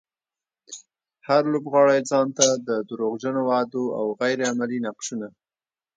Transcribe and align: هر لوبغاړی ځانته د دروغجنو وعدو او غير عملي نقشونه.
هر 1.27 1.43
لوبغاړی 1.53 1.99
ځانته 2.11 2.45
د 2.67 2.69
دروغجنو 2.89 3.41
وعدو 3.49 3.83
او 3.99 4.05
غير 4.19 4.37
عملي 4.51 4.79
نقشونه. 4.87 5.27